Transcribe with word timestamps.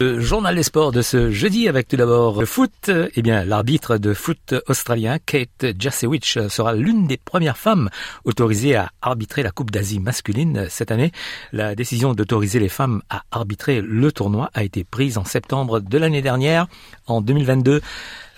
Le 0.00 0.20
journal 0.20 0.54
des 0.54 0.62
sports 0.62 0.92
de 0.92 1.02
ce 1.02 1.32
jeudi 1.32 1.66
avec 1.66 1.88
tout 1.88 1.96
d'abord 1.96 2.38
le 2.38 2.46
foot. 2.46 2.88
Eh 2.88 3.20
bien, 3.20 3.44
l'arbitre 3.44 3.98
de 3.98 4.14
foot 4.14 4.54
australien 4.68 5.18
Kate 5.18 5.66
Jasewicz 5.76 6.46
sera 6.46 6.72
l'une 6.74 7.08
des 7.08 7.16
premières 7.16 7.58
femmes 7.58 7.90
autorisées 8.24 8.76
à 8.76 8.92
arbitrer 9.02 9.42
la 9.42 9.50
Coupe 9.50 9.72
d'Asie 9.72 9.98
masculine 9.98 10.66
cette 10.70 10.92
année. 10.92 11.10
La 11.50 11.74
décision 11.74 12.14
d'autoriser 12.14 12.60
les 12.60 12.68
femmes 12.68 13.02
à 13.10 13.24
arbitrer 13.32 13.80
le 13.80 14.12
tournoi 14.12 14.50
a 14.54 14.62
été 14.62 14.84
prise 14.84 15.18
en 15.18 15.24
septembre 15.24 15.80
de 15.80 15.98
l'année 15.98 16.22
dernière. 16.22 16.68
En 17.08 17.20
2022, 17.20 17.80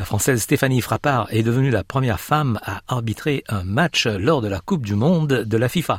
la 0.00 0.06
Française 0.06 0.40
Stéphanie 0.40 0.80
Frappard 0.80 1.26
est 1.30 1.42
devenue 1.42 1.68
la 1.68 1.84
première 1.84 2.20
femme 2.20 2.58
à 2.64 2.80
arbitrer 2.88 3.44
un 3.50 3.64
match 3.64 4.06
lors 4.06 4.40
de 4.40 4.48
la 4.48 4.60
Coupe 4.60 4.86
du 4.86 4.94
Monde 4.94 5.28
de 5.28 5.56
la 5.58 5.68
FIFA. 5.68 5.98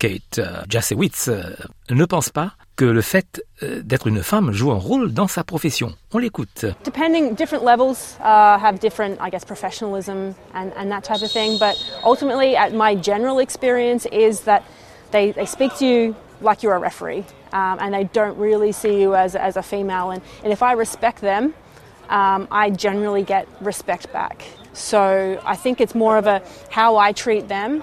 Kate 0.00 0.40
euh, 0.40 0.64
Jasewicz 0.68 1.28
euh, 1.28 1.54
ne 1.90 2.04
pense 2.06 2.30
pas 2.30 2.54
que 2.74 2.84
le 2.84 3.02
fait 3.02 3.44
euh, 3.62 3.82
d'être 3.84 4.08
une 4.08 4.24
femme 4.24 4.50
joue 4.50 4.72
un 4.72 4.78
rôle 4.80 5.12
dans 5.12 5.28
sa 5.28 5.44
profession. 5.44 5.94
On 6.12 6.18
l'écoute. 6.18 6.66
Depending, 6.82 7.36
different 7.36 7.62
levels 7.62 8.18
uh, 8.18 8.58
have 8.58 8.80
different, 8.80 9.16
I 9.20 9.30
guess, 9.30 9.44
professionalism 9.44 10.34
and, 10.52 10.90
that 10.90 11.04
type 11.04 11.22
of 11.22 11.30
thing. 11.30 11.56
But 11.56 11.76
ultimately, 12.02 12.56
at 12.56 12.74
my 12.74 12.96
general 12.96 13.38
experience 13.38 14.08
is 14.10 14.40
that 14.46 14.64
they, 15.12 15.32
speak 15.46 15.72
to 15.76 15.86
you 15.86 16.16
like 16.40 16.64
you're 16.64 16.74
a 16.74 16.80
referee, 16.80 17.24
um, 17.52 17.78
and 17.78 17.94
they 17.94 18.08
don't 18.12 18.36
really 18.38 18.72
see 18.72 19.00
you 19.00 19.14
as, 19.14 19.36
as 19.36 19.56
a 19.56 19.62
female. 19.62 20.10
And 20.10 20.20
if 20.42 20.64
I 20.64 20.72
respect 20.72 21.20
them, 21.20 21.54
um, 22.08 22.48
I 22.50 22.70
generally 22.70 23.22
get 23.22 23.48
respect 23.60 24.12
back. 24.12 24.44
So 24.72 25.40
I 25.44 25.56
think 25.56 25.80
it's 25.80 25.94
more 25.94 26.18
of 26.18 26.26
a 26.26 26.42
how 26.70 26.96
I 26.96 27.12
treat 27.12 27.48
them 27.48 27.82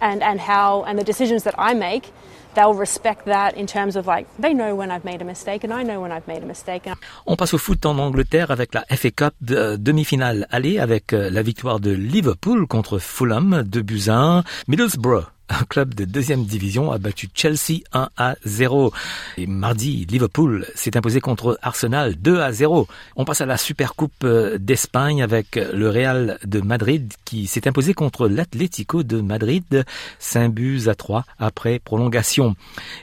and, 0.00 0.40
how 0.40 0.84
and 0.84 0.98
the 0.98 1.04
decisions 1.04 1.44
that 1.44 1.54
I 1.58 1.74
make 1.74 2.12
they'll 2.54 2.74
respect 2.74 3.26
that 3.26 3.56
in 3.56 3.66
terms 3.66 3.96
of 3.96 4.06
like 4.06 4.26
they 4.38 4.52
know 4.52 4.74
when 4.74 4.90
I've 4.90 5.04
made 5.04 5.22
a 5.22 5.24
mistake 5.24 5.64
and 5.64 5.72
I 5.72 5.82
know 5.82 6.00
when 6.00 6.12
I've 6.12 6.26
made 6.26 6.42
a 6.42 6.46
mistake. 6.46 6.88
On 7.26 7.36
passe 7.36 7.54
au 7.54 7.58
foot 7.58 7.84
en 7.86 7.98
Angleterre 7.98 8.50
avec 8.50 8.74
la 8.74 8.84
FA 8.90 9.10
Cup 9.10 9.34
de 9.40 9.76
demi-finale 9.76 10.46
aller 10.50 10.78
avec 10.78 11.12
euh, 11.12 11.30
la 11.30 11.42
victoire 11.42 11.80
de 11.80 11.90
Liverpool 11.90 12.66
contre 12.66 12.98
Fulham 12.98 13.62
de 13.62 13.80
buts 13.80 14.08
à 14.08 14.16
1. 14.16 14.44
Middlesbrough 14.68 15.26
un 15.50 15.64
club 15.64 15.94
de 15.94 16.04
deuxième 16.04 16.44
division 16.44 16.92
a 16.92 16.98
battu 16.98 17.28
Chelsea 17.34 17.80
1 17.92 18.08
à 18.16 18.36
0. 18.44 18.92
Et 19.36 19.46
mardi, 19.46 20.06
Liverpool 20.08 20.66
s'est 20.74 20.96
imposé 20.96 21.20
contre 21.20 21.58
Arsenal 21.60 22.14
2 22.14 22.40
à 22.40 22.52
0. 22.52 22.86
On 23.16 23.24
passe 23.24 23.40
à 23.40 23.46
la 23.46 23.56
Super 23.56 23.94
Coupe 23.94 24.24
euh, 24.24 24.58
d'Espagne 24.58 25.22
avec 25.22 25.56
le 25.56 25.90
Real 25.90 26.38
de 26.44 26.60
Madrid 26.60 27.12
qui 27.24 27.46
s'est 27.46 27.66
imposé 27.66 27.94
contre 27.94 28.28
l'Atlético 28.28 29.02
de 29.02 29.20
Madrid 29.20 29.84
5 30.18 30.52
buts 30.52 30.82
à 30.86 30.94
3 30.94 31.24
après 31.38 31.78
prolongation. 31.78 32.54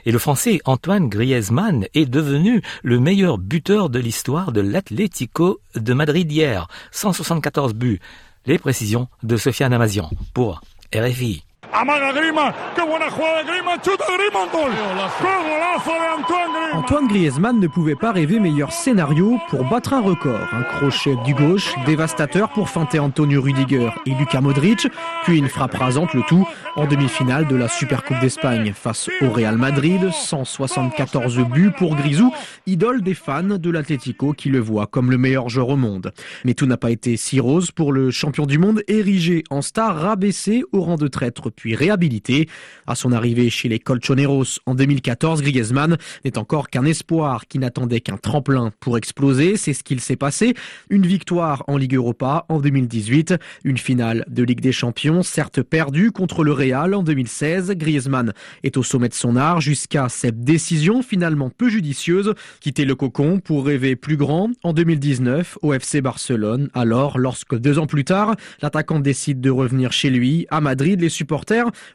Et 0.06 0.12
le 0.12 0.18
français 0.18 0.60
Antoine 0.64 1.08
Griezmann 1.08 1.86
est 1.94 2.06
devenu 2.06 2.62
le 2.82 2.98
meilleur 2.98 3.38
buteur 3.38 3.90
de 3.90 3.98
l'histoire 3.98 4.52
de 4.52 4.60
l'Atlético 4.60 5.60
de 5.74 5.92
Madrid 5.92 6.30
hier. 6.30 6.68
174 6.92 7.74
buts. 7.74 8.00
Les 8.46 8.58
précisions 8.58 9.08
de 9.22 9.36
Sofiane 9.36 9.74
Amazian 9.74 10.10
pour 10.32 10.62
RFI. 10.94 11.44
Amaga 11.72 12.12
Griezmann, 12.12 12.52
qué 12.74 12.82
buena 12.82 13.08
jugada 13.08 13.42
de 13.42 13.48
Griezmann, 13.48 13.78
chuta 13.84 14.04
Griezmann, 14.16 14.48
gol. 14.50 14.70
Qué 15.18 15.26
golazo 15.44 15.90
de 15.90 16.22
Antoine 16.22 16.52
Griezmann. 16.52 16.78
Antoine 16.78 17.08
Griezmann 17.08 17.60
ne 17.60 17.66
pouvait 17.66 17.94
pas 17.94 18.10
rêver 18.10 18.40
meilleur 18.40 18.72
scénario 18.72 19.38
pour 19.48 19.64
battre 19.64 19.92
un 19.92 20.00
record. 20.00 20.48
Un 20.52 20.62
crochet 20.62 21.14
du 21.24 21.34
gauche 21.34 21.74
dévastateur 21.84 22.48
pour 22.50 22.68
feinter 22.68 22.98
Antonio 22.98 23.42
Rudiger 23.42 23.90
et 24.06 24.10
Luka 24.10 24.40
Modric, 24.40 24.88
puis 25.24 25.38
une 25.38 25.48
frappe 25.48 25.74
rasante 25.74 26.14
le 26.14 26.22
tout 26.22 26.48
en 26.74 26.86
demi-finale 26.86 27.46
de 27.46 27.54
la 27.54 27.68
Supercoupe 27.68 28.18
d'Espagne 28.20 28.72
face 28.74 29.08
au 29.20 29.30
Real 29.30 29.56
Madrid. 29.56 30.10
174 30.10 31.38
buts 31.44 31.72
pour 31.76 31.96
Grisou, 31.96 32.32
idole 32.66 33.02
des 33.02 33.14
fans 33.14 33.42
de 33.42 33.70
l'Atlético 33.70 34.32
qui 34.32 34.48
le 34.48 34.58
voit 34.58 34.86
comme 34.86 35.10
le 35.10 35.18
meilleur 35.18 35.48
joueur 35.48 35.68
au 35.68 35.76
monde. 35.76 36.12
Mais 36.44 36.54
tout 36.54 36.66
n'a 36.66 36.76
pas 36.76 36.90
été 36.90 37.16
si 37.16 37.40
rose 37.40 37.70
pour 37.70 37.92
le 37.92 38.10
champion 38.10 38.46
du 38.46 38.58
monde 38.58 38.82
érigé 38.88 39.44
en 39.50 39.60
star 39.60 39.96
rabaissé 39.96 40.64
au 40.72 40.80
rang 40.80 40.96
de 40.96 41.08
traître 41.08 41.47
puis 41.50 41.74
réhabilité. 41.74 42.48
À 42.86 42.94
son 42.94 43.12
arrivée 43.12 43.50
chez 43.50 43.68
les 43.68 43.78
Colchoneros 43.78 44.60
en 44.66 44.74
2014, 44.74 45.42
Griezmann 45.42 45.96
n'est 46.24 46.38
encore 46.38 46.70
qu'un 46.70 46.84
espoir 46.84 47.46
qui 47.46 47.58
n'attendait 47.58 48.00
qu'un 48.00 48.16
tremplin 48.16 48.72
pour 48.80 48.96
exploser. 48.98 49.56
C'est 49.56 49.72
ce 49.72 49.82
qu'il 49.82 50.00
s'est 50.00 50.16
passé. 50.16 50.54
Une 50.90 51.06
victoire 51.06 51.64
en 51.66 51.76
Ligue 51.76 51.94
Europa 51.94 52.46
en 52.48 52.60
2018, 52.60 53.34
une 53.64 53.78
finale 53.78 54.24
de 54.28 54.42
Ligue 54.42 54.60
des 54.60 54.72
Champions, 54.72 55.22
certes 55.22 55.62
perdue 55.62 56.12
contre 56.12 56.44
le 56.44 56.52
Real 56.52 56.94
en 56.94 57.02
2016. 57.02 57.72
Griezmann 57.72 58.32
est 58.62 58.76
au 58.76 58.82
sommet 58.82 59.08
de 59.08 59.14
son 59.14 59.36
art 59.36 59.60
jusqu'à 59.60 60.08
cette 60.08 60.44
décision 60.44 61.02
finalement 61.02 61.50
peu 61.50 61.68
judicieuse, 61.68 62.34
quitter 62.60 62.84
le 62.84 62.94
cocon 62.94 63.40
pour 63.40 63.66
rêver 63.66 63.96
plus 63.96 64.16
grand 64.16 64.50
en 64.62 64.72
2019 64.72 65.58
au 65.62 65.72
FC 65.72 66.00
Barcelone. 66.00 66.68
Alors, 66.74 67.18
lorsque 67.18 67.56
deux 67.56 67.78
ans 67.78 67.86
plus 67.86 68.04
tard, 68.04 68.36
l'attaquant 68.62 69.00
décide 69.00 69.40
de 69.40 69.50
revenir 69.50 69.92
chez 69.92 70.10
lui 70.10 70.46
à 70.50 70.60
Madrid, 70.60 71.00
les 71.00 71.08
supporters 71.08 71.37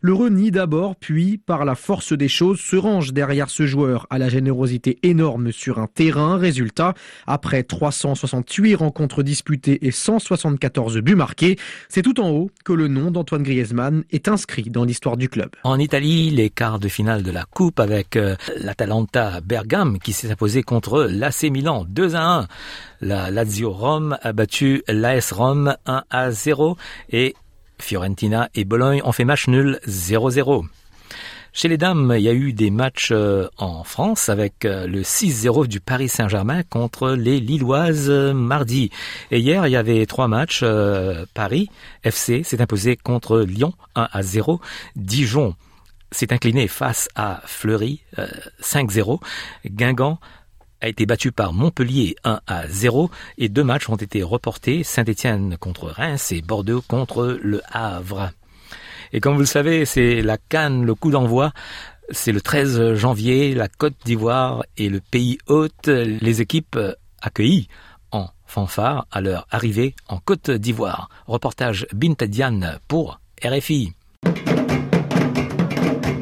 le 0.02 0.14
renie 0.14 0.52
d'abord, 0.52 0.96
puis 0.96 1.38
par 1.38 1.66
la 1.66 1.76
force 1.76 2.14
des 2.14 2.28
choses 2.28 2.60
se 2.60 2.76
range 2.76 3.14
derrière 3.14 3.50
ce 3.50 3.66
joueur 3.66 4.08
à 4.10 4.18
la 4.18 4.30
générosité 4.30 5.00
énorme 5.04 5.52
sur 5.52 5.80
un 5.80 5.88
terrain. 5.88 6.38
Résultat, 6.38 6.94
après 7.28 7.64
368 7.64 8.76
rencontres 8.76 9.24
disputées 9.24 9.86
et 9.86 9.92
174 9.92 10.98
buts 11.00 11.16
marqués, 11.16 11.58
c'est 11.90 12.02
tout 12.02 12.20
en 12.20 12.30
haut 12.30 12.52
que 12.66 12.74
le 12.74 12.88
nom 12.88 13.12
d'Antoine 13.12 13.44
Griezmann 13.44 14.04
est 14.12 14.28
inscrit 14.28 14.70
dans 14.70 14.84
l'histoire 14.84 15.18
du 15.18 15.30
club. 15.30 15.50
En 15.64 15.80
Italie, 15.80 16.30
les 16.30 16.50
quarts 16.50 16.80
de 16.80 16.88
finale 16.88 17.24
de 17.24 17.32
la 17.32 17.46
Coupe 17.46 17.80
avec 17.80 18.16
euh, 18.16 18.36
l'Atalanta 18.58 19.42
Bergame 19.42 20.00
qui 20.00 20.14
s'est 20.14 20.32
imposé 20.32 20.64
contre 20.64 21.04
l'AC 21.04 21.44
Milan 21.44 21.86
2 21.88 22.16
à 22.16 22.40
1. 22.40 22.48
La 23.02 23.32
Lazio 23.32 23.72
Rome 23.72 24.18
a 24.22 24.34
battu 24.34 24.82
l'AS 24.88 25.32
Rome 25.32 25.76
1 25.86 26.04
à 26.10 26.32
0 26.32 26.78
et 27.12 27.36
Fiorentina 27.84 28.50
et 28.56 28.64
Bologne 28.64 29.02
ont 29.04 29.12
fait 29.12 29.26
match 29.26 29.48
nul 29.48 29.80
0-0. 29.88 30.66
Chez 31.56 31.68
les 31.68 31.78
dames, 31.78 32.12
il 32.18 32.24
y 32.24 32.30
a 32.30 32.34
eu 32.34 32.52
des 32.52 32.72
matchs 32.72 33.10
euh, 33.12 33.48
en 33.58 33.84
France 33.84 34.28
avec 34.28 34.66
euh, 34.66 34.88
le 34.88 35.04
6-0 35.04 35.68
du 35.68 35.80
Paris 35.80 36.10
Saint-Germain 36.10 36.64
contre 36.64 37.12
les 37.12 37.40
Lilloises 37.40 38.10
euh, 38.10 38.34
mardi. 38.34 38.90
Et 39.30 39.40
hier, 39.40 39.68
il 39.68 39.72
y 39.72 39.76
avait 39.76 40.04
trois 40.08 40.28
matchs. 40.28 40.66
Paris 41.36 41.70
FC 42.04 42.42
s'est 42.42 42.60
imposé 42.60 42.96
contre 42.96 43.42
Lyon 43.42 43.74
1 43.94 44.10
à 44.12 44.24
0. 44.24 44.62
Dijon 44.96 45.56
s'est 46.10 46.34
incliné 46.34 46.68
face 46.68 47.08
à 47.16 47.42
Fleury 47.46 48.02
5-0. 48.62 49.20
Guingamp 49.66 50.20
a 50.84 50.90
été 50.90 51.06
battu 51.06 51.32
par 51.32 51.54
Montpellier 51.54 52.18
1 52.26 52.42
à 52.46 52.68
0 52.68 53.10
et 53.38 53.48
deux 53.48 53.64
matchs 53.64 53.88
ont 53.88 53.96
été 53.96 54.22
reportés, 54.22 54.84
Saint-Étienne 54.84 55.56
contre 55.58 55.88
Reims 55.88 56.34
et 56.34 56.42
Bordeaux 56.42 56.84
contre 56.86 57.40
le 57.42 57.62
Havre. 57.72 58.32
Et 59.14 59.22
comme 59.22 59.36
vous 59.36 59.40
le 59.40 59.46
savez, 59.46 59.86
c'est 59.86 60.22
la 60.22 60.38
Cannes, 60.38 60.84
le 60.84 60.94
coup 60.94 61.10
d'envoi. 61.10 61.54
C'est 62.10 62.34
le 62.34 62.42
13 62.42 62.96
janvier, 62.96 63.56
la 63.56 63.70
Côte 63.70 63.96
d'Ivoire 64.04 64.66
et 64.76 64.90
le 64.90 65.00
pays 65.00 65.38
hôte, 65.48 65.88
les 65.88 66.42
équipes 66.42 66.78
accueillies 67.22 67.70
en 68.12 68.28
fanfare 68.46 69.08
à 69.10 69.22
leur 69.22 69.48
arrivée 69.52 69.96
en 70.10 70.18
Côte 70.18 70.52
d'Ivoire. 70.52 71.08
Reportage 71.28 71.88
Bintadian 71.94 72.60
pour 72.90 73.22
RFI. 73.42 73.94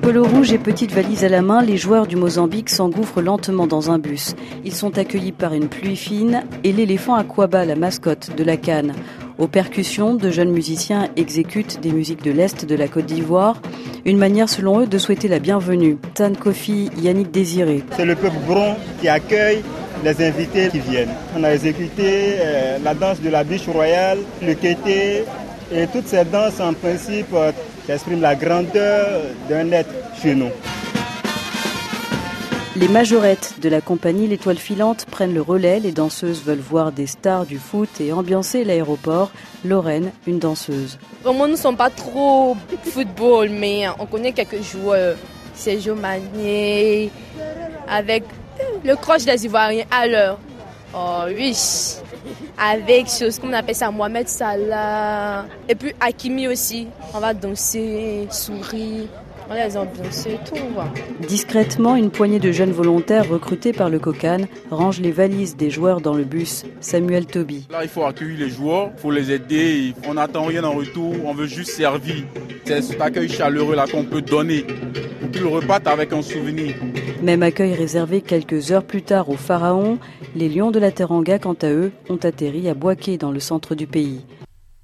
Polo 0.01 0.23
rouge 0.23 0.51
et 0.51 0.57
petite 0.57 0.93
valise 0.93 1.23
à 1.23 1.29
la 1.29 1.43
main, 1.43 1.61
les 1.61 1.77
joueurs 1.77 2.07
du 2.07 2.15
Mozambique 2.15 2.69
s'engouffrent 2.69 3.21
lentement 3.21 3.67
dans 3.67 3.91
un 3.91 3.99
bus. 3.99 4.35
Ils 4.65 4.73
sont 4.73 4.97
accueillis 4.97 5.31
par 5.31 5.53
une 5.53 5.67
pluie 5.67 5.95
fine 5.95 6.43
et 6.63 6.71
l'éléphant 6.71 7.13
Aquaba, 7.13 7.65
la 7.65 7.75
mascotte 7.75 8.35
de 8.35 8.43
la 8.43 8.57
Cannes. 8.57 8.93
Aux 9.37 9.47
percussions, 9.47 10.15
de 10.15 10.31
jeunes 10.31 10.51
musiciens 10.51 11.07
exécutent 11.17 11.79
des 11.81 11.91
musiques 11.91 12.23
de 12.23 12.31
l'Est 12.31 12.65
de 12.65 12.75
la 12.75 12.87
Côte 12.87 13.05
d'Ivoire, 13.05 13.61
une 14.03 14.17
manière 14.17 14.49
selon 14.49 14.79
eux 14.81 14.87
de 14.87 14.97
souhaiter 14.97 15.27
la 15.27 15.37
bienvenue. 15.37 15.97
Tan 16.15 16.33
Kofi, 16.33 16.89
Yannick 16.97 17.29
Désiré. 17.29 17.83
C'est 17.95 18.05
le 18.05 18.15
peuple 18.15 18.37
bron 18.47 18.75
qui 18.99 19.07
accueille 19.07 19.61
les 20.03 20.25
invités 20.25 20.69
qui 20.69 20.79
viennent. 20.79 21.13
On 21.37 21.43
a 21.43 21.53
exécuté 21.53 22.37
euh, 22.39 22.77
la 22.83 22.95
danse 22.95 23.21
de 23.21 23.29
la 23.29 23.43
biche 23.43 23.67
royale, 23.67 24.17
le 24.41 24.55
kété, 24.55 25.25
et 25.71 25.87
toutes 25.87 26.07
ces 26.07 26.25
danses 26.25 26.59
en 26.59 26.73
principe 26.73 27.33
qui 27.85 27.91
exprime 27.91 28.21
la 28.21 28.35
grandeur 28.35 29.21
d'un 29.49 29.71
être 29.71 29.93
chez 30.21 30.35
nous. 30.35 30.51
Les 32.77 32.87
majorettes 32.87 33.55
de 33.61 33.67
la 33.67 33.81
compagnie 33.81 34.27
L'Étoile 34.27 34.57
filante 34.57 35.05
prennent 35.05 35.33
le 35.33 35.41
relais. 35.41 35.81
Les 35.81 35.91
danseuses 35.91 36.41
veulent 36.41 36.59
voir 36.59 36.93
des 36.93 37.05
stars 37.05 37.45
du 37.45 37.57
foot 37.57 37.89
et 37.99 38.13
ambiancer 38.13 38.63
l'aéroport. 38.63 39.31
Lorraine, 39.65 40.11
une 40.25 40.39
danseuse. 40.39 40.97
Vraiment, 41.21 41.47
nous 41.47 41.53
ne 41.53 41.57
sommes 41.57 41.75
pas 41.75 41.89
trop 41.89 42.55
football, 42.83 43.49
mais 43.49 43.87
on 43.99 44.05
connaît 44.05 44.31
quelques 44.31 44.61
joueurs. 44.63 45.17
Sergio 45.53 45.95
Mané, 45.95 47.11
avec 47.89 48.23
le 48.83 48.95
croche 48.95 49.25
des 49.25 49.45
Ivoiriens 49.45 49.85
à 49.91 50.07
l'heure. 50.07 50.39
Oh 50.95 51.23
oui, 51.27 51.55
avec 52.61 53.07
chose 53.07 53.39
qu'on 53.39 53.53
appelle 53.53 53.75
ça 53.75 53.89
Mohamed 53.89 54.27
Salah. 54.27 55.45
Et 55.67 55.75
puis 55.75 55.93
Hakimi 55.99 56.47
aussi. 56.47 56.87
On 57.13 57.19
va 57.19 57.33
danser, 57.33 58.27
sourire. 58.29 59.07
Discrètement, 61.27 61.95
une 61.97 62.09
poignée 62.09 62.39
de 62.39 62.51
jeunes 62.53 62.71
volontaires 62.71 63.27
recrutés 63.27 63.73
par 63.73 63.89
le 63.89 63.99
COCAN 63.99 64.41
range 64.69 65.01
les 65.01 65.11
valises 65.11 65.57
des 65.57 65.69
joueurs 65.69 65.99
dans 65.99 66.13
le 66.13 66.23
bus. 66.23 66.63
Samuel 66.79 67.25
Toby. 67.25 67.67
Là, 67.69 67.83
il 67.83 67.89
faut 67.89 68.05
accueillir 68.05 68.39
les 68.39 68.49
joueurs, 68.49 68.91
il 68.95 69.01
faut 69.01 69.11
les 69.11 69.31
aider. 69.31 69.93
On 70.07 70.13
n'attend 70.13 70.43
rien 70.43 70.63
en 70.63 70.71
retour, 70.71 71.13
on 71.25 71.33
veut 71.33 71.47
juste 71.47 71.71
servir. 71.71 72.23
C'est 72.65 72.81
cet 72.81 73.01
accueil 73.01 73.27
chaleureux 73.27 73.75
là 73.75 73.87
qu'on 73.91 74.05
peut 74.05 74.21
donner 74.21 74.63
pour 75.19 75.31
qu'ils 75.31 75.47
repartent 75.47 75.87
avec 75.87 76.13
un 76.13 76.21
souvenir. 76.21 76.75
Même 77.21 77.43
accueil 77.43 77.73
réservé 77.73 78.21
quelques 78.21 78.71
heures 78.71 78.83
plus 78.83 79.01
tard 79.01 79.29
au 79.29 79.35
Pharaon. 79.35 79.99
Les 80.35 80.47
Lions 80.47 80.71
de 80.71 80.79
la 80.79 80.91
Teranga, 80.91 81.39
quant 81.39 81.57
à 81.61 81.69
eux, 81.69 81.91
ont 82.09 82.17
atterri 82.17 82.69
à 82.69 82.73
Boaké 82.73 83.17
dans 83.17 83.31
le 83.31 83.39
centre 83.39 83.75
du 83.75 83.85
pays. 83.85 84.21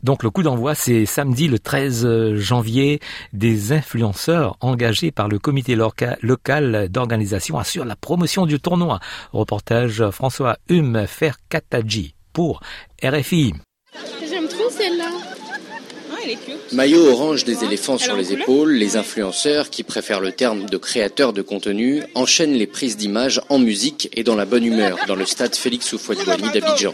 Donc 0.03 0.23
le 0.23 0.29
coup 0.29 0.43
d'envoi, 0.43 0.75
c'est 0.75 1.05
samedi 1.05 1.47
le 1.47 1.57
13 1.57 2.35
janvier. 2.35 2.99
Des 3.33 3.71
influenceurs 3.71 4.57
engagés 4.59 5.11
par 5.11 5.27
le 5.27 5.39
comité 5.39 5.75
local 6.21 6.87
d'organisation 6.89 7.57
assurent 7.57 7.85
la 7.85 7.95
promotion 7.95 8.45
du 8.45 8.59
tournoi. 8.59 8.99
Reportage 9.31 10.09
François 10.11 10.57
Hume 10.69 11.05
Ferkataji 11.07 12.13
pour 12.33 12.61
RFI. 13.03 13.53
J'aime 14.29 14.47
trop 14.47 14.69
celle-là. 14.69 15.16
Maillot 16.73 17.07
orange 17.11 17.45
des 17.45 17.63
éléphants 17.63 17.97
sur 17.97 18.15
les 18.15 18.33
épaules, 18.33 18.73
les 18.73 18.97
influenceurs, 18.97 19.69
qui 19.69 19.83
préfèrent 19.83 20.19
le 20.19 20.31
terme 20.31 20.65
de 20.65 20.77
créateurs 20.77 21.33
de 21.33 21.41
contenu, 21.41 22.03
enchaînent 22.15 22.53
les 22.53 22.67
prises 22.67 22.97
d'images 22.97 23.41
en 23.49 23.59
musique 23.59 24.09
et 24.13 24.23
dans 24.23 24.35
la 24.35 24.45
bonne 24.45 24.65
humeur 24.65 24.97
dans 25.07 25.15
le 25.15 25.25
stade 25.25 25.55
Félix 25.55 25.93
Houphouët-Boigny 25.93 26.51
d'Abidjan. 26.51 26.93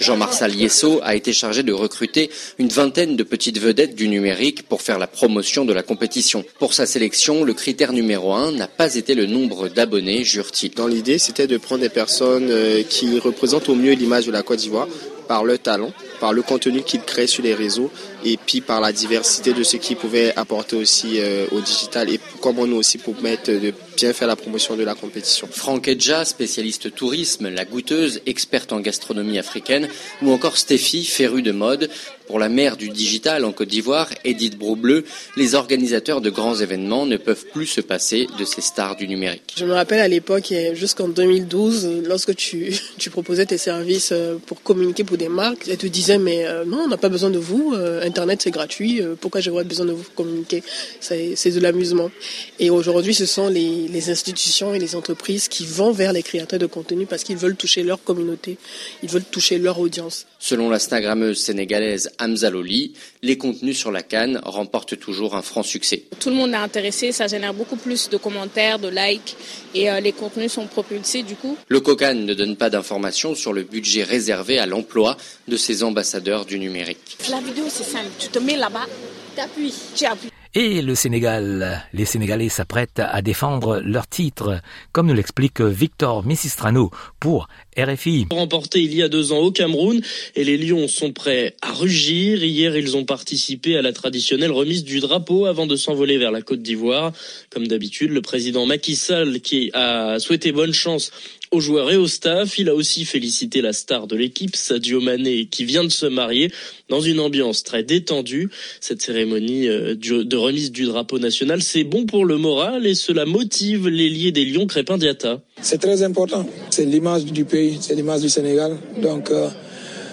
Jean-Marcel 0.00 0.54
Yesso 0.54 1.00
a 1.02 1.14
été 1.14 1.32
chargé 1.32 1.62
de 1.62 1.72
recruter 1.72 2.30
une 2.58 2.68
vingtaine 2.68 3.16
de 3.16 3.22
petites 3.22 3.58
vedettes 3.58 3.94
du 3.94 4.08
numérique 4.08 4.62
pour 4.62 4.82
faire 4.82 4.98
la 4.98 5.06
promotion 5.06 5.64
de 5.64 5.72
la 5.72 5.82
compétition. 5.82 6.44
Pour 6.58 6.74
sa 6.74 6.86
sélection, 6.86 7.44
le 7.44 7.54
critère 7.54 7.92
numéro 7.92 8.32
un 8.32 8.52
n'a 8.52 8.68
pas 8.68 8.94
été 8.94 9.14
le 9.14 9.26
nombre 9.26 9.68
d'abonnés, 9.68 10.24
jure-t-il. 10.24 10.72
Dans 10.74 10.86
l'idée, 10.86 11.18
c'était 11.18 11.46
de 11.46 11.56
prendre 11.56 11.82
des 11.82 11.88
personnes 11.88 12.50
euh, 12.50 12.82
qui 12.82 13.18
représentent 13.18 13.68
au 13.68 13.74
mieux 13.74 13.92
l'image 13.92 14.26
de 14.26 14.32
la 14.32 14.42
Côte 14.42 14.58
d'Ivoire 14.58 14.88
par 15.28 15.44
leur 15.44 15.58
talent, 15.58 15.92
par 16.20 16.32
le 16.32 16.42
contenu 16.42 16.82
qu'ils 16.82 17.02
créent 17.02 17.26
sur 17.26 17.44
les 17.44 17.54
réseaux 17.54 17.90
et 18.24 18.36
puis 18.36 18.60
par 18.60 18.80
la 18.80 18.92
diversité 18.92 19.52
de 19.52 19.62
ce 19.62 19.76
qu'ils 19.76 19.96
pouvaient 19.96 20.32
apporter 20.36 20.76
aussi 20.76 21.20
euh, 21.20 21.46
au 21.52 21.60
digital 21.60 22.10
et 22.10 22.20
comment 22.40 22.66
nous 22.66 22.76
aussi 22.76 22.98
pour 22.98 23.20
mettre 23.22 23.50
de 23.50 23.72
bien 23.96 24.12
faire 24.12 24.28
la 24.28 24.36
promotion 24.36 24.76
de 24.76 24.84
la 24.84 24.94
compétition. 24.94 25.48
Franck 25.50 25.88
Edja, 25.88 26.24
spécialiste 26.24 26.94
tourisme, 26.94 27.48
la 27.48 27.64
goûteuse, 27.64 28.20
experte 28.26 28.72
en 28.72 28.80
gastronomie 28.80 29.38
africaine, 29.38 29.88
ou 30.22 30.30
encore 30.30 30.56
Stéphie, 30.56 31.04
férue 31.04 31.42
de 31.42 31.50
mode, 31.50 31.90
pour 32.28 32.38
la 32.38 32.48
mère 32.48 32.76
du 32.76 32.90
digital 32.90 33.44
en 33.44 33.52
Côte 33.52 33.68
d'Ivoire, 33.68 34.10
Edith 34.22 34.58
Broubleu, 34.58 35.04
les 35.36 35.54
organisateurs 35.54 36.20
de 36.20 36.28
grands 36.30 36.54
événements 36.54 37.06
ne 37.06 37.16
peuvent 37.16 37.46
plus 37.52 37.66
se 37.66 37.80
passer 37.80 38.28
de 38.38 38.44
ces 38.44 38.60
stars 38.60 38.96
du 38.96 39.08
numérique. 39.08 39.54
Je 39.56 39.64
me 39.64 39.72
rappelle 39.72 40.00
à 40.00 40.08
l'époque, 40.08 40.52
jusqu'en 40.74 41.08
2012, 41.08 42.02
lorsque 42.06 42.36
tu, 42.36 42.72
tu, 42.98 43.08
proposais 43.08 43.46
tes 43.46 43.58
services 43.58 44.10
euh, 44.12 44.36
pour 44.46 44.62
communiquer 44.62 45.04
pour 45.04 45.16
des 45.16 45.30
marques, 45.30 45.66
elles 45.68 45.78
te 45.78 45.86
disaient 45.86 46.18
mais 46.18 46.46
euh, 46.46 46.64
non, 46.66 46.82
on 46.84 46.88
n'a 46.88 46.98
pas 46.98 47.08
besoin 47.08 47.30
de 47.30 47.38
vous, 47.38 47.72
euh, 47.74 48.02
Internet 48.08 48.42
c'est 48.42 48.50
gratuit, 48.50 49.00
pourquoi 49.20 49.40
j'aurais 49.40 49.64
besoin 49.64 49.86
de 49.86 49.92
vous 49.92 50.04
communiquer 50.14 50.62
C'est 51.00 51.50
de 51.50 51.60
l'amusement. 51.60 52.10
Et 52.58 52.70
aujourd'hui, 52.70 53.14
ce 53.14 53.26
sont 53.26 53.48
les, 53.48 53.88
les 53.88 54.10
institutions 54.10 54.74
et 54.74 54.78
les 54.78 54.96
entreprises 54.96 55.48
qui 55.48 55.66
vont 55.66 55.92
vers 55.92 56.12
les 56.12 56.22
créateurs 56.22 56.58
de 56.58 56.66
contenu 56.66 57.06
parce 57.06 57.22
qu'ils 57.24 57.36
veulent 57.36 57.56
toucher 57.56 57.82
leur 57.82 58.02
communauté, 58.02 58.58
ils 59.02 59.08
veulent 59.08 59.24
toucher 59.24 59.58
leur 59.58 59.78
audience. 59.78 60.26
Selon 60.38 60.70
l'instagrammeuse 60.70 61.40
sénégalaise 61.40 62.10
Hamza 62.20 62.50
Loli, 62.50 62.92
les 63.22 63.36
contenus 63.36 63.78
sur 63.78 63.90
la 63.90 64.02
canne 64.02 64.40
remportent 64.44 64.98
toujours 64.98 65.34
un 65.34 65.42
franc 65.42 65.62
succès. 65.62 66.04
Tout 66.20 66.30
le 66.30 66.36
monde 66.36 66.52
est 66.52 66.56
intéressé, 66.56 67.12
ça 67.12 67.26
génère 67.26 67.54
beaucoup 67.54 67.76
plus 67.76 68.08
de 68.08 68.16
commentaires, 68.16 68.78
de 68.78 68.88
likes 68.88 69.36
et 69.74 69.90
euh, 69.90 70.00
les 70.00 70.12
contenus 70.12 70.52
sont 70.52 70.66
propulsés 70.66 71.22
du 71.22 71.34
coup. 71.34 71.56
Le 71.68 71.80
COCAN 71.80 72.14
ne 72.14 72.34
donne 72.34 72.56
pas 72.56 72.70
d'informations 72.70 73.34
sur 73.34 73.52
le 73.52 73.62
budget 73.62 74.04
réservé 74.04 74.58
à 74.58 74.66
l'emploi 74.66 75.16
de 75.48 75.56
ses 75.56 75.82
ambassadeurs 75.82 76.44
du 76.44 76.58
numérique. 76.58 77.18
La 77.30 77.40
vidéo 77.40 77.64
c'est 77.68 77.84
simple, 77.98 78.10
tu 78.18 78.28
te 78.28 78.38
mets 78.38 78.56
là-bas, 78.56 78.86
tu 79.34 79.40
appuies, 79.40 79.74
tu 79.96 80.04
appuies. 80.04 80.30
Et 80.54 80.80
le 80.80 80.94
Sénégal, 80.94 81.84
les 81.92 82.06
Sénégalais 82.06 82.48
s'apprêtent 82.48 83.00
à 83.00 83.20
défendre 83.20 83.80
leur 83.84 84.06
titre, 84.08 84.60
comme 84.92 85.06
nous 85.06 85.14
l'explique 85.14 85.60
Victor 85.60 86.24
Missistrano 86.24 86.90
pour 87.20 87.48
RFI. 87.76 88.26
Remporté 88.30 88.80
il 88.82 88.94
y 88.94 89.02
a 89.02 89.08
deux 89.08 89.32
ans 89.32 89.38
au 89.38 89.52
Cameroun 89.52 90.00
et 90.34 90.44
les 90.44 90.56
Lions 90.56 90.88
sont 90.88 91.12
prêts 91.12 91.54
à 91.60 91.72
rugir. 91.72 92.42
Hier, 92.42 92.76
ils 92.76 92.96
ont 92.96 93.04
participé 93.04 93.76
à 93.76 93.82
la 93.82 93.92
traditionnelle 93.92 94.50
remise 94.50 94.84
du 94.84 95.00
drapeau 95.00 95.44
avant 95.44 95.66
de 95.66 95.76
s'envoler 95.76 96.16
vers 96.16 96.32
la 96.32 96.40
Côte 96.40 96.62
d'Ivoire. 96.62 97.12
Comme 97.50 97.68
d'habitude, 97.68 98.10
le 98.10 98.22
président 98.22 98.64
Macky 98.64 98.96
Sall 98.96 99.40
qui 99.40 99.70
a 99.74 100.18
souhaité 100.18 100.50
bonne 100.52 100.74
chance 100.74 101.12
aux 101.50 101.60
joueurs 101.60 101.90
et 101.90 101.96
au 101.96 102.06
staff. 102.06 102.58
Il 102.58 102.68
a 102.68 102.74
aussi 102.74 103.04
félicité 103.04 103.60
la 103.60 103.72
star 103.72 104.06
de 104.06 104.16
l'équipe, 104.16 104.56
Sadio 104.56 105.00
Mané, 105.00 105.46
qui 105.46 105.64
vient 105.64 105.84
de 105.84 105.88
se 105.88 106.06
marier 106.06 106.50
dans 106.88 107.00
une 107.00 107.20
ambiance 107.20 107.62
très 107.62 107.82
détendue. 107.82 108.50
Cette 108.80 109.02
cérémonie 109.02 109.68
euh, 109.68 109.94
de 109.94 110.36
remise 110.36 110.72
du 110.72 110.84
drapeau 110.84 111.18
national, 111.18 111.62
c'est 111.62 111.84
bon 111.84 112.06
pour 112.06 112.24
le 112.24 112.36
moral 112.36 112.86
et 112.86 112.94
cela 112.94 113.24
motive 113.24 113.88
l'ailier 113.88 114.32
des 114.32 114.44
Lions 114.44 114.66
Crépin 114.66 114.98
Diata. 114.98 115.40
C'est 115.60 115.80
très 115.80 116.02
important. 116.02 116.48
C'est 116.70 116.84
l'image 116.84 117.24
du 117.24 117.44
pays, 117.44 117.78
c'est 117.80 117.94
l'image 117.94 118.20
du 118.20 118.28
Sénégal. 118.28 118.76
Donc, 119.02 119.30
euh, 119.30 119.48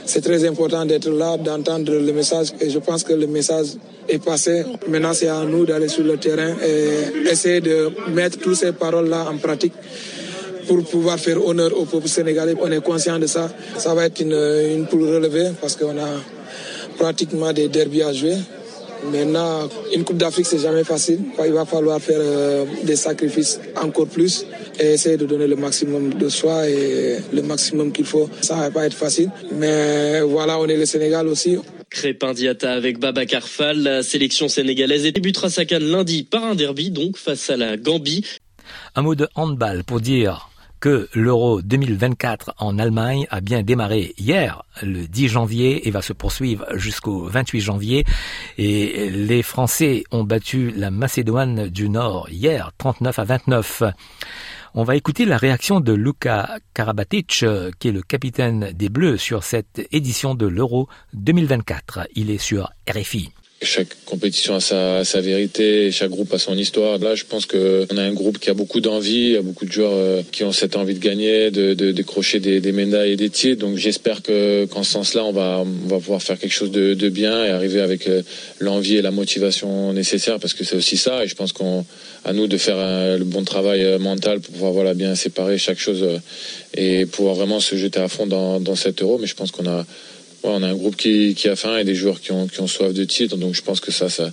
c'est 0.05 0.21
très 0.21 0.45
important 0.45 0.85
d'être 0.85 1.09
là, 1.09 1.37
d'entendre 1.37 1.91
le 1.91 2.13
message. 2.13 2.49
Et 2.61 2.69
je 2.69 2.79
pense 2.79 3.03
que 3.03 3.13
le 3.13 3.27
message 3.27 3.67
est 4.07 4.23
passé. 4.23 4.63
Maintenant, 4.87 5.13
c'est 5.13 5.27
à 5.27 5.43
nous 5.45 5.65
d'aller 5.65 5.87
sur 5.87 6.03
le 6.03 6.17
terrain 6.17 6.55
et 6.63 7.29
essayer 7.29 7.59
de 7.61 7.89
mettre 8.13 8.37
toutes 8.37 8.55
ces 8.55 8.71
paroles-là 8.71 9.27
en 9.29 9.37
pratique 9.37 9.73
pour 10.67 10.83
pouvoir 10.83 11.19
faire 11.19 11.44
honneur 11.45 11.71
au 11.77 11.85
peuple 11.85 12.07
sénégalais. 12.07 12.56
On 12.59 12.71
est 12.71 12.81
conscient 12.83 13.19
de 13.19 13.27
ça. 13.27 13.50
Ça 13.77 13.94
va 13.94 14.06
être 14.06 14.19
une, 14.19 14.33
une 14.33 14.85
poule 14.88 15.03
relevée 15.07 15.51
parce 15.62 15.75
qu'on 15.75 15.97
a 15.97 16.09
pratiquement 16.97 17.51
des 17.53 17.67
derbies 17.67 18.04
à 18.04 18.13
jouer. 18.13 18.37
Maintenant, 19.11 19.69
une 19.94 20.04
Coupe 20.04 20.18
d'Afrique, 20.18 20.45
c'est 20.47 20.59
jamais 20.59 20.83
facile. 20.83 21.19
Il 21.45 21.51
va 21.54 21.66
falloir 21.66 22.01
faire 22.01 22.18
euh, 22.19 22.66
des 22.83 22.95
sacrifices 22.95 23.59
encore 23.81 24.07
plus 24.07 24.45
et 24.80 24.94
essayer 24.94 25.18
de 25.18 25.25
donner 25.25 25.47
le 25.47 25.56
maximum 25.56 26.13
de 26.13 26.30
soi 26.30 26.68
et 26.68 27.18
le 27.31 27.42
maximum 27.42 27.92
qu'il 27.92 28.06
faut. 28.06 28.30
Ça 28.42 28.56
va 28.56 28.71
pas 28.71 28.85
être 28.85 28.95
facile. 28.95 29.30
Mais 29.51 30.21
voilà, 30.21 30.59
on 30.59 30.66
est 30.68 30.78
le 30.78 30.85
Sénégal 30.85 31.28
aussi. 31.28 31.57
Crépin 31.90 32.33
Diata 32.33 32.73
avec 32.73 32.99
Baba 32.99 33.25
Carfal, 33.25 33.78
la 33.83 34.04
sélection 34.04 34.47
sénégalaise 34.47 35.04
débutera 35.04 35.49
sa 35.49 35.66
canne 35.66 35.83
lundi 35.83 36.23
par 36.23 36.44
un 36.44 36.56
derby, 36.56 36.90
donc 36.90 37.18
face 37.18 37.49
à 37.49 37.57
la 37.57 37.78
Gambie. 37.78 38.25
Un 38.95 39.04
mot 39.04 39.16
de 39.16 39.28
handball 39.35 39.83
pour 39.83 40.01
dire 40.01 40.49
que 40.85 41.09
l'Euro 41.15 41.63
2024 41.63 42.54
en 42.59 42.77
Allemagne 42.77 43.25
a 43.31 43.42
bien 43.42 43.63
démarré 43.63 44.13
hier, 44.19 44.61
le 44.83 45.07
10 45.07 45.30
janvier, 45.30 45.87
et 45.87 45.89
va 45.89 46.04
se 46.04 46.13
poursuivre 46.13 46.63
jusqu'au 46.75 47.23
28 47.23 47.59
janvier. 47.59 48.06
Et 48.59 49.09
les 49.09 49.42
Français 49.42 50.04
ont 50.11 50.23
battu 50.23 50.69
la 50.69 50.92
Macédoine 50.92 51.69
du 51.69 51.89
Nord 51.89 52.30
hier, 52.30 52.69
39 52.77 53.18
à 53.18 53.23
29. 53.23 53.83
On 54.75 54.83
va 54.83 54.95
écouter 54.95 55.25
la 55.25 55.37
réaction 55.37 55.80
de 55.80 55.92
Luka 55.92 56.59
Karabatic, 56.75 57.44
qui 57.80 57.87
est 57.87 57.92
le 57.92 58.04
capitaine 58.04 58.71
des 58.71 58.89
Bleus 58.89 59.18
sur 59.18 59.44
cette 59.44 59.87
édition 59.92 60.35
de 60.35 60.45
l'Euro 60.45 60.87
2024. 61.13 62.09
Il 62.13 62.30
est 62.30 62.37
sur 62.37 62.69
RFI 62.87 63.31
chaque 63.62 63.88
compétition 64.06 64.56
a 64.56 64.59
sa, 64.59 65.04
sa, 65.06 65.21
vérité, 65.21 65.90
chaque 65.92 66.09
groupe 66.09 66.33
a 66.33 66.38
son 66.38 66.57
histoire. 66.57 67.00
Là, 67.00 67.16
je 67.16 67.24
pense 67.24 67.45
qu'on 67.45 67.97
a 67.97 68.02
un 68.02 68.14
groupe 68.14 68.38
qui 68.38 68.50
a 68.50 68.54
beaucoup 68.54 68.81
d'envie, 68.81 69.28
il 69.28 69.31
y 69.31 69.38
a 69.38 69.42
beaucoup 69.42 69.66
de 69.66 69.71
joueurs 69.71 69.94
euh, 69.94 70.21
qui 70.31 70.44
ont 70.44 70.52
cette 70.52 70.76
envie 70.76 70.94
de 70.94 71.00
gagner, 71.00 71.52
de, 71.52 71.74
de 71.74 71.92
décrocher 71.92 72.40
des, 72.40 72.59
des, 72.59 72.71
médailles 72.74 73.14
et 73.14 73.16
des 73.16 73.30
titres. 73.30 73.62
Donc 73.62 73.78
j'espère 73.78 74.21
que 74.21 74.66
qu'en 74.66 74.83
ce 74.83 74.92
sens-là, 74.92 75.24
on 75.24 75.31
va, 75.31 75.64
on 75.66 75.88
va 75.88 76.00
pouvoir 76.00 76.21
faire 76.21 76.38
quelque 76.38 76.54
chose 76.54 76.71
de, 76.71 76.94
de 76.94 77.09
bien 77.09 77.45
et 77.45 77.50
arriver 77.50 77.80
avec 77.80 78.07
euh, 78.07 78.21
l'envie 78.59 78.97
et 78.97 79.02
la 79.02 79.12
motivation 79.12 79.94
nécessaire 79.94 80.40
parce 80.40 80.54
que 80.54 80.64
c'est 80.64 80.76
aussi 80.76 80.97
ça. 80.97 81.24
Et 81.24 81.28
je 81.28 81.35
pense 81.35 81.54
qu'on 81.54 81.85
à 82.26 82.33
nous 82.33 82.47
de 82.47 82.57
faire 82.57 82.78
le 83.18 83.24
bon 83.24 83.44
travail 83.44 83.83
euh, 83.83 84.00
mental 84.00 84.42
pour 84.42 84.52
pouvoir 84.54 84.71
voilà 84.74 84.94
bien 84.95 85.16
séparer 85.16 85.57
chaque 85.57 85.80
chose 85.80 86.04
et 86.76 87.06
pouvoir 87.06 87.35
vraiment 87.35 87.59
se 87.59 87.76
jeter 87.76 88.00
à 88.00 88.07
fond 88.07 88.28
dans, 88.28 88.59
dans 88.59 88.76
cet 88.76 89.02
euro. 89.02 89.18
Mais 89.18 89.28
je 89.28 89.35
pense 89.35 89.52
qu'on 89.52 89.68
a 89.68 89.85
on 90.52 90.64
a 90.64 90.68
un 90.68 90.75
groupe 90.75 90.95
qui, 90.95 91.35
a 91.47 91.56
faim 91.56 91.78
et 91.78 91.83
des 91.83 91.95
joueurs 91.95 92.19
qui 92.19 92.31
ont, 92.31 92.47
soif 92.68 92.94
de 92.94 93.04
titre. 93.04 93.37
Donc 93.37 93.54
je 93.54 93.61
pense 93.61 93.80
que 93.80 93.92
ça, 93.92 94.09
ça, 94.09 94.30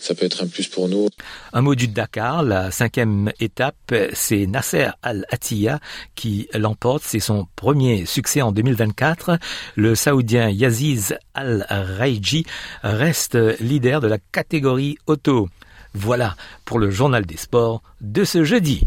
ça 0.00 0.14
peut 0.14 0.26
être 0.26 0.42
un 0.42 0.46
plus 0.46 0.68
pour 0.68 0.88
nous. 0.88 1.08
Un 1.52 1.60
mot 1.62 1.74
du 1.74 1.88
Dakar, 1.88 2.42
la 2.42 2.70
cinquième 2.70 3.32
étape, 3.40 3.94
c'est 4.12 4.46
Nasser 4.46 4.88
Al-Attiyah 5.02 5.80
qui 6.14 6.48
l'emporte. 6.54 7.02
C'est 7.04 7.20
son 7.20 7.46
premier 7.56 8.06
succès 8.06 8.42
en 8.42 8.52
2024. 8.52 9.38
Le 9.76 9.94
Saoudien 9.94 10.50
Yaziz 10.50 11.16
Al-Raiji 11.34 12.44
reste 12.82 13.38
leader 13.60 14.00
de 14.00 14.08
la 14.08 14.18
catégorie 14.18 14.98
auto. 15.06 15.48
Voilà 15.94 16.36
pour 16.64 16.78
le 16.78 16.90
journal 16.90 17.24
des 17.24 17.38
sports 17.38 17.82
de 18.00 18.24
ce 18.24 18.44
jeudi. 18.44 18.86